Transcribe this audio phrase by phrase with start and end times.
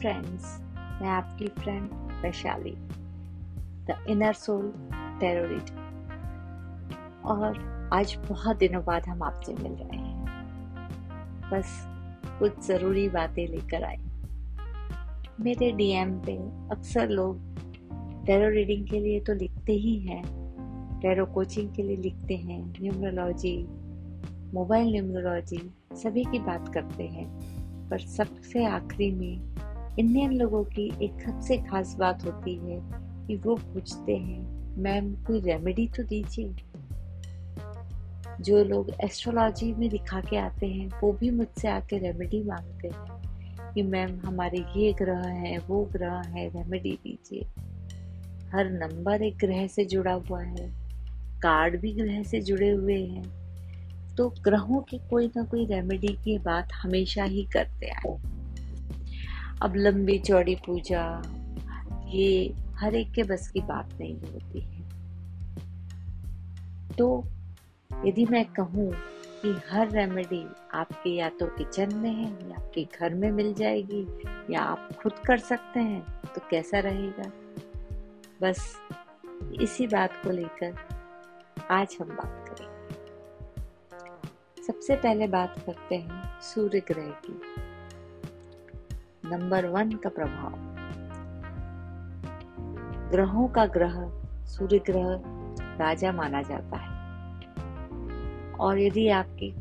[0.00, 0.44] Friends
[1.02, 1.88] मैं आपकी friend
[2.22, 2.74] Vaishali
[3.86, 4.72] the inner soul
[5.20, 5.70] tarot
[7.24, 7.58] और
[7.92, 10.24] आज बहुत दिनों बाद हम आपसे मिल रहे हैं।
[11.52, 11.74] बस
[12.38, 13.96] कुछ ज़रूरी बातें लेकर आए।
[15.40, 16.36] मेरे डीएम पे
[16.70, 17.58] अक्सर लोग
[18.26, 20.22] टेरो रीडिंग के लिए तो लिखते ही हैं
[21.00, 23.56] टेरो कोचिंग के लिए लिखते हैं न्यूमरोलॉजी
[24.54, 25.62] मोबाइल न्यूमरोलॉजी
[25.94, 27.28] सभी की बात करते हैं,
[27.88, 29.50] पर सबसे आखिरी में
[29.98, 32.80] इंडियन लोगों की एक सबसे खास बात होती है
[33.26, 34.42] कि वो पूछते हैं,
[34.78, 36.54] मैम, कोई रेमेडी तो दीजिए?
[38.40, 43.72] जो लोग एस्ट्रोलॉजी में दिखा के आते हैं, वो भी मुझसे आके रेमेडी मांगते हैं
[43.74, 47.42] कि, मैम, हमारे ये ग्रह है, वो ग्रह है रेमेडी दीजिए।
[48.52, 50.70] हर नंबर एक ग्रह से जुड़ा हुआ है,
[51.42, 53.40] कार्ड भी ग्रह से जुड़े हुए हैं
[54.16, 58.39] तो ग्रहों की कोई ना कोई रेमेडी की बात हमेशा ही करते आए।
[59.62, 61.22] अब लंबी चौड़ी पूजा,
[62.06, 64.80] ये हर एक के बस की बात नहीं होती है।
[66.98, 67.24] तो
[68.06, 68.90] यदि मैं कहूँ
[69.42, 74.06] कि हर रेमेडी आपके या तो किचन में है, या आपके घर में मिल जाएगी,
[74.54, 76.02] या आप खुद कर सकते हैं
[76.34, 77.30] तो कैसा रहेगा?
[78.42, 78.76] बस
[79.60, 80.76] इसी बात को लेकर
[81.70, 82.94] आज हम बात करेंगे।
[84.62, 87.40] सबसे पहले बात करते हैं सूर्य ग्रह की।
[89.30, 90.52] नंबर वन का प्रभाव।
[93.10, 94.12] ग्रहों का ग्रह
[94.44, 95.22] सूर्य ग्रह
[95.78, 96.90] राजा माना जाता है।
[98.52, 99.54] और यदि आपकी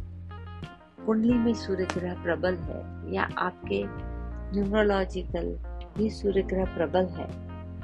[1.05, 3.83] कुंडली में सूर्य ग्रह प्रबल है या आपके
[4.55, 5.59] न्यूमरोलॉजिकल
[5.97, 7.27] भी सूर्य ग्रह प्रबल है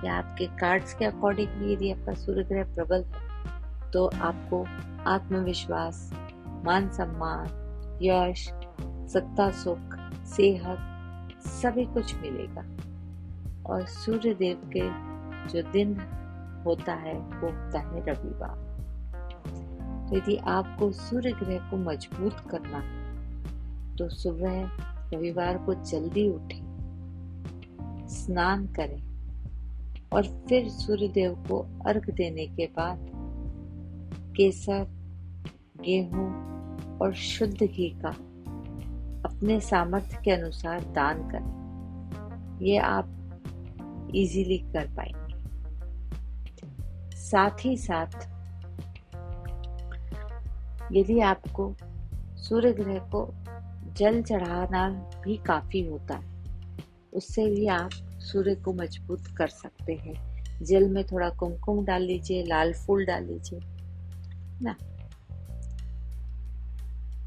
[0.06, 3.26] या आपके कार्ड्स के अकॉर्डिंग भी यदि आपका सूर्य ग्रह प्रबल है
[3.92, 4.66] तो आपको
[5.10, 6.14] आत्मविश्वास,
[6.66, 7.46] मान सम्मान,
[8.02, 8.50] यश,
[9.14, 10.92] सत्ता सुख, सेहत
[11.46, 12.66] सभी कुछ मिलेगा।
[13.66, 14.88] और सूर्य देव के
[15.50, 15.96] जो दिन
[16.66, 18.64] होता है, वो होता है रविवार।
[20.10, 22.80] तो यदि आपको सूर्य ग्रह को मज़बूत करना
[23.96, 24.70] तो सुबह
[25.14, 29.02] रविवार को जल्दी उठें, स्नान करें
[30.14, 33.12] और फिर सूर्य देव को अर्घ देने के बाद
[34.38, 34.86] केसर,
[35.82, 36.28] गेहूँ
[36.98, 38.16] और शुद्ध घी का
[39.36, 43.08] अपने सामर्थ्य के अनुसार दान करें। ये आप
[44.16, 45.34] इजीली कर पाएँगे।
[47.16, 48.16] साथ ही साथ,
[50.92, 51.76] यदि आपको
[52.38, 53.28] सूर्य ग्रह को
[53.98, 54.88] जल चढ़ाना
[55.24, 56.44] भी काफ़ी होता है,
[57.14, 57.92] उससे भी आप
[58.22, 60.16] सूर्य को मज़बूत कर सकते हैं।
[60.64, 63.60] जल में थोड़ा कुमकुम डाल लीजिए, लाल फूल डाल लीजिए
[64.62, 64.76] ना?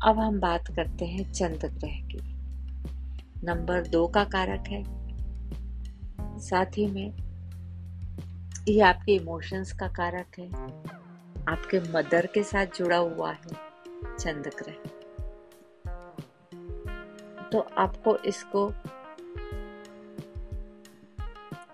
[0.03, 2.19] अब हम बात करते हैं चंद्र ग्रह की।
[3.45, 4.85] नंबर दो का कारक है।
[6.39, 7.13] साथ ही में,
[8.69, 10.47] ये आपके इमोशंस का कारक है।
[11.49, 13.47] आपके मदर के साथ जुड़ा हुआ है
[14.19, 14.75] चंद्र ग्रह।
[17.53, 18.71] तो आपको इसको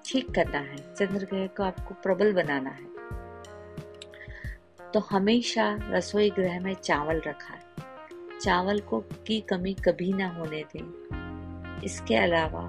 [0.05, 2.87] ठीक करना है। चंद्र ग्रह को आपको प्रबल बनाना है।
[4.93, 7.64] तो हमेशा रसोई ग्रह में चावल रखा है।
[8.44, 12.62] चावल को की कमी कभी ना होने दें। इसके अलावा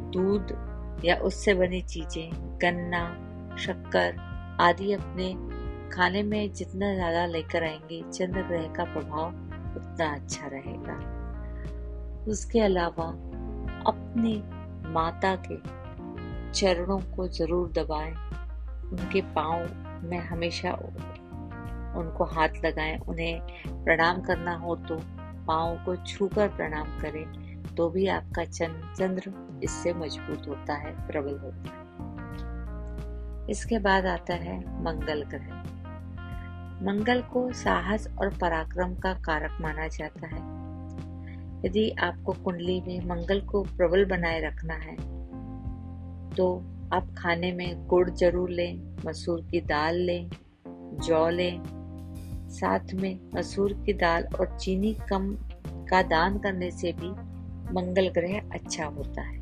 [0.00, 0.56] दूध
[1.04, 2.30] या उससे बनी चीज़ें,
[2.62, 3.04] गन्ना,
[3.58, 4.16] शक्कर
[4.60, 5.32] आदि अपने
[5.90, 9.28] खाने में जितना ज़्यादा लेकर आएँगे, चंद्र ग्रह का प्रभाव
[9.76, 10.96] उतना अच्छा रहेगा।
[12.30, 13.06] उसके अलावा
[13.86, 14.36] अपनी
[14.92, 15.56] माता के
[16.52, 18.12] चरणों को ज़रूर दबाएँ।
[18.92, 19.60] उनके पाँव
[20.08, 20.72] में हमेशा
[21.98, 24.96] उनको हाथ लगाएँ, उन्हें प्रणाम करना हो तो
[25.46, 29.32] पाँव को छूकर प्रणाम करें तो भी आपका चंद्र
[29.64, 31.86] इससे मज़बूत होता है, प्रबल होता है।
[33.50, 35.56] इसके बाद आता है मंगल ग्रह।
[36.84, 40.40] मंगल को साहस और पराक्रम का कारक माना जाता है।
[41.64, 44.96] यदि आपको कुंडली में मंगल को प्रबल बनाए रखना है
[46.30, 46.54] तो
[46.92, 50.30] आप खाने में गुड़ ज़रूर लें, मसूर की दाल लें,
[50.98, 51.77] जौ लें
[52.50, 55.34] साथ में मसूर की दाल और चीनी कम
[55.90, 57.10] का दान करने से भी
[57.74, 59.36] मंगल ग्रह अच्छा होता है।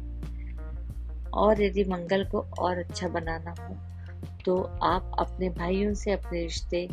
[1.34, 3.74] और यदि मंगल को और अच्छा बनाना हो
[4.44, 6.88] तो आप अपने भाइयों से अपने रिश्ते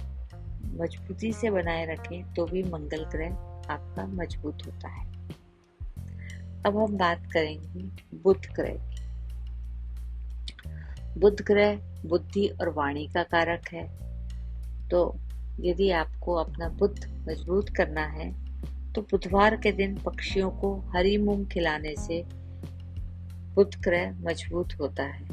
[0.81, 3.33] मजबूती से बनाए रखें तो भी मंगल ग्रह
[3.73, 5.05] आपका मज़बूत होता है।
[6.65, 7.83] अब हम बात करेंगे
[8.17, 9.01] बुध ग्रह की।
[11.19, 11.75] बुध ग्रह
[12.05, 13.87] बुद्धि और वाणी का कारक है।
[14.89, 15.05] तो
[15.59, 18.43] यदि आपको अपना बुद्ध मज़बूत करना है
[18.93, 22.23] तो बुधवार के दिन पक्षियों को हरी मूंग खिलाने से
[23.55, 25.29] बुध ग्रह मज़बूत होता है।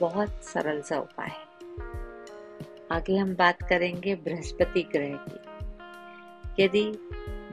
[0.00, 1.50] बहुत सरल सा उपाय है।
[2.92, 6.84] आगे हम बात करेंगे बृहस्पति ग्रह की। यदि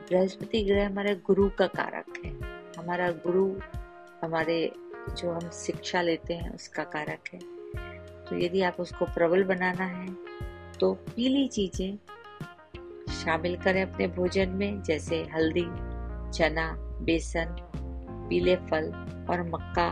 [0.10, 2.32] बृहस्पति ग्रह हमारे गुरु का कारक है,
[2.78, 3.60] हमारा गुरु,
[4.24, 4.72] हमारे
[5.10, 7.57] जो हम शिक्षा लेते हैं उसका कारक है
[8.30, 10.08] तो यदि आप उसको प्रबल बनाना है
[10.80, 11.98] तो पीली चीज़ें
[13.14, 15.66] शामिल करें अपने भोजन में, जैसे हल्दी,
[16.32, 16.72] चना,
[17.02, 17.56] बेसन,
[18.30, 18.92] पीले फल
[19.30, 19.88] और मक्का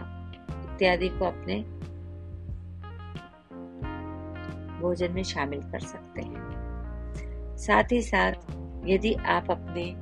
[0.66, 1.60] इत्यादि को अपने
[4.82, 8.34] भोजन में शामिल कर सकते हैं। साथ ही साथ,
[8.86, 9.94] यदि आप अपने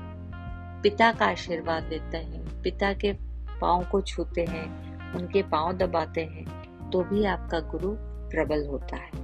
[0.83, 3.13] पिता का आशीर्वाद लेते हैं, पिता के
[3.61, 7.95] पाँव को छूते हैं, उनके पाँव दबाते हैं तो भी आपका गुरु
[8.33, 9.21] प्रबल होता है।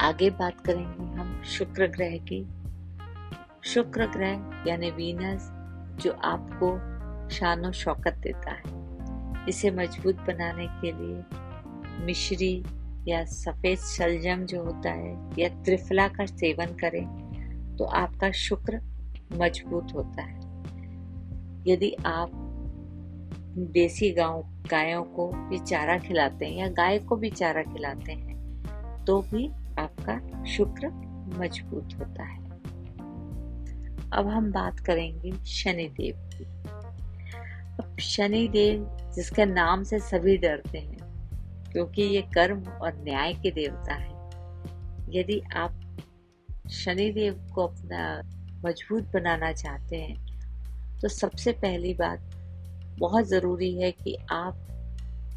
[0.00, 2.44] आगे बात करेंगे हम शुक्र ग्रह की।
[3.64, 5.50] शुक्र ग्रह यानी वीनस
[6.02, 6.68] जो आपको
[7.30, 12.54] शान शौकत देता है। इसे मज़बूत बनाने के लिए मिश्री
[13.08, 18.80] या सफ़ेद शलजम जो होता है या त्रिफला का सेवन करें तो आपका शुक्र
[19.32, 20.36] मज़बूत होता है।
[21.66, 22.37] यदि आप
[23.58, 29.04] देसी गाँव, गायों को भी चारा खिलाते हैं या गाय को भी चारा खिलाते हैं
[29.04, 29.46] तो भी
[29.78, 30.88] आपका शुक्र
[31.38, 32.46] मज़बूत होता है।
[34.12, 36.44] अब हम बात करेंगे शनि देव की।
[37.78, 40.98] अब शनि देव जिसके नाम से सभी डरते हैं,
[41.72, 44.16] क्योंकि ये कर्म और न्याय के देवता है।
[45.10, 45.80] यदि आप
[46.70, 48.20] शनि देव को अपना
[48.64, 52.27] मज़बूत बनाना चाहते हैं तो सबसे पहली बात
[52.98, 54.64] बहुत ज़रूरी है कि आप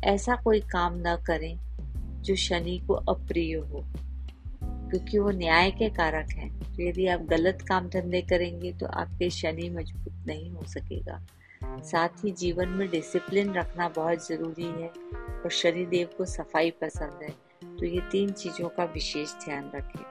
[0.04, 1.58] ऐसा कोई काम ना करें
[2.24, 3.84] जो शनि को अप्रिय हो,
[4.64, 9.30] क्योंकि वो न्याय के कारक हैं। तो यदि आप गलत काम धंधे करेंगे तो आपके
[9.30, 11.20] शनि मज़बूत नहीं हो सकेगा।
[11.82, 17.24] साथ ही जीवन में डिसिप्लिन रखना बहुत ज़रूरी है और शनि देव को सफ़ाई पसंद
[17.24, 17.30] है।
[17.78, 20.04] तो ये तीन चीज़ों का विशेष ध्यान रखें।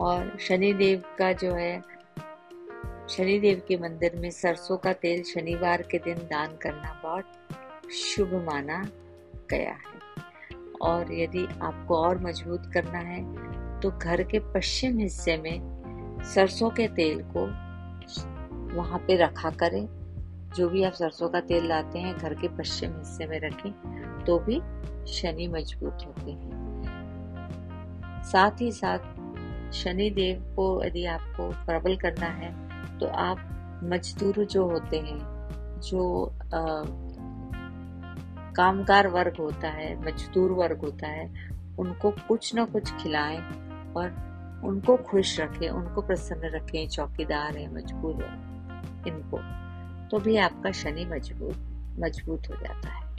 [0.00, 1.82] और शनि देव का जो है
[3.10, 8.34] शनि देव के मंदिर में सरसों का तेल शनिवार के दिन दान करना बहुत शुभ
[8.46, 8.82] माना
[9.50, 9.98] गया है।
[10.82, 16.86] और यदि आपको और मज़बूत करना है तो घर के पश्चिम हिस्से में सरसों के
[16.88, 17.46] तेल को
[18.76, 19.86] वहाँ पे रखा करें।
[20.56, 24.38] जो भी आप सरसों का तेल लाते हैं, घर के पश्चिम हिस्से में रखें तो
[24.38, 24.60] भी
[25.12, 26.50] शनि मज़बूत होते हैं।
[28.24, 32.69] साथ ही साथ शनि देव को यदि आपको प्रबल करना है
[33.00, 33.38] तो आप
[33.84, 35.18] मजदूर जो होते हैं
[35.80, 36.84] जो आ,
[38.52, 43.38] कामगार वर्ग होता है मजदूर वर्ग होता है उनको कुछ ना कुछ खिलाएँ
[43.96, 44.30] और
[44.64, 48.14] उनको खुश रखें उनको प्रसन्न रखें चौकीदार है मजबूर
[49.08, 49.38] इनको।
[50.08, 51.56] तो भी आपका शनि मज़बूत
[51.98, 53.10] मज़बूत हो जाता है।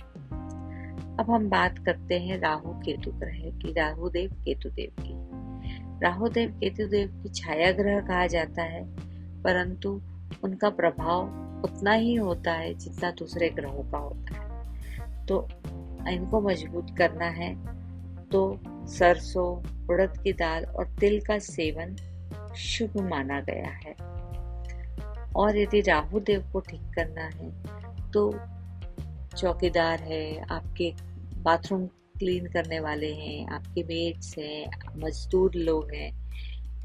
[1.17, 5.13] अब हम बात करते हैं राहु केतु ग्रह की राहु देव केतु देव की।
[6.03, 9.10] राहु देव केतु देव की छाया ग्रह कहा जाता है।
[9.43, 10.01] परंतु
[10.43, 11.21] उनका प्रभाव
[11.63, 15.47] उतना ही होता है जितना दूसरे ग्रहों का होता है। तो
[16.09, 17.55] इनको मज़बूत करना है।
[18.29, 21.95] तो सरसों, उड़द की दाल और तिल का सेवन
[22.57, 23.93] शुभ माना गया है।
[25.35, 27.49] और यदि राहु देव को ठीक करना है
[28.11, 28.33] तो
[29.37, 30.93] चौकीदार है, आपके
[31.37, 36.11] बाथरूम क्लीन करने वाले हैं, आपके मेट्स हैं, मजदूर लोग हैं,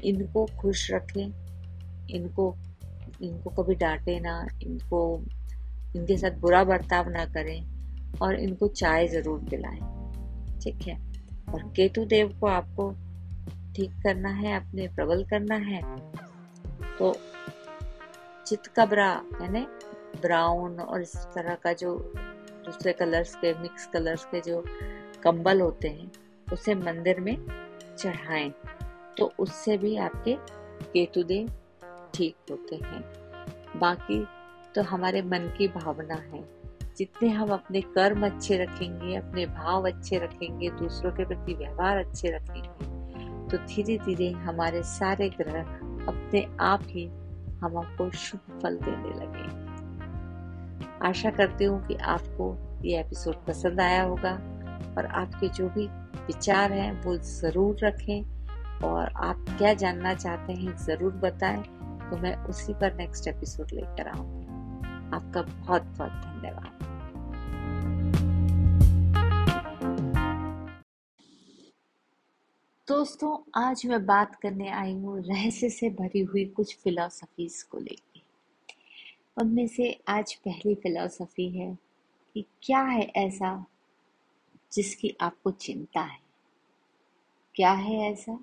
[0.01, 1.46] इनको खुश रखें।
[2.11, 2.55] इनको
[3.21, 4.99] इनको कभी डांटे ना, इनको,
[5.95, 9.79] इनके साथ बुरा बर्ताव ना करें और इनको चाय ज़रूर पिलाएँ,
[10.61, 10.95] ठीक है?
[11.53, 12.91] और केतु देव को आपको
[13.75, 15.81] ठीक करना है अपने प्रबल करना है
[16.97, 17.13] तो
[18.47, 19.09] चितकबरा
[19.41, 19.65] यानी
[20.21, 21.93] ब्राउन और इस तरह का जो
[22.65, 24.63] दूसरे कलर्स के, मिक्स कलर्स के जो
[25.23, 26.11] कंबल होते हैं,
[26.53, 27.35] उसे मंदिर में
[27.97, 28.51] चढ़ाएँ
[29.17, 30.35] तो उससे भी आपके
[30.83, 31.47] केतुदेव
[32.17, 33.01] ठीक होते हैं।
[33.79, 34.25] बाकी
[34.75, 36.43] तो हमारे मन की भावना है।
[36.97, 42.29] जितने हम अपने कर्म अच्छे रखेंगे, अपने भाव अच्छे रखेंगे, दूसरों के प्रति व्यवहार अच्छे
[42.29, 42.95] रखेंगे
[43.47, 45.61] तो धीरे धीरे हमारे सारे ग्रह
[46.07, 47.05] अपने आप ही
[47.61, 49.45] हम आपको शुभ फल देने लगे।
[51.07, 52.55] आशा करती हूँ कि आपको
[52.85, 54.31] ये एपिसोड पसंद आया होगा
[54.97, 55.87] और आपके जो भी
[56.27, 61.63] विचार हैं, वो ज़रूर रखें और आप क्या जानना चाहते हैं, ज़रूर बताएँ।
[62.07, 64.47] तो मैं उसी पर नेक्स्ट एपिसोड लेकर आऊँगी।
[65.15, 66.77] आपका बहुत बहुत धन्यवाद।
[72.87, 78.21] दोस्तों, आज मैं बात करने आई हूँ रहस्य से भरी हुई कुछ फिलोसफीज को लेकर
[79.41, 81.77] उनमें से आज पहली फिलॉसफी है
[82.33, 83.65] कि क्या है ऐसा
[84.73, 86.19] जिसकी आपको चिंता है?
[87.55, 88.39] क्या है ऐसा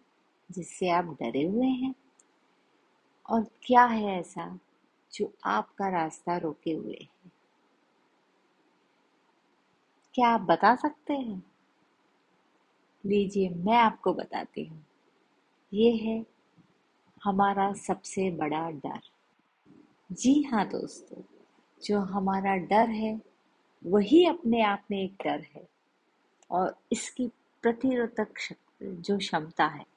[0.51, 1.95] जिससे आप डरे हुए हैं?
[3.31, 4.59] और क्या है ऐसा
[5.15, 7.31] जो आपका रास्ता रोके हुए है?
[10.15, 11.53] क्या आप बता सकते हैं?
[13.07, 14.87] लीजिए, मैं आपको बताती हूँ।
[15.73, 16.27] ये है
[17.25, 19.01] हमारा सबसे बड़ा डर।
[20.13, 21.23] जी हाँ दोस्तों,
[21.85, 23.23] जो हमारा डर है,
[23.87, 25.69] वही अपने आप में एक डर है।
[26.51, 27.29] और इसकी
[27.63, 29.94] प्रतिरोधक शक्ति, जो क्षमता है